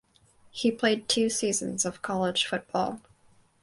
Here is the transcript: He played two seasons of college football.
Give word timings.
He 0.49 0.71
played 0.71 1.07
two 1.07 1.29
seasons 1.29 1.85
of 1.85 2.01
college 2.01 2.47
football. 2.47 3.01